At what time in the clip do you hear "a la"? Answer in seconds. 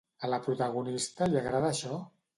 0.27-0.39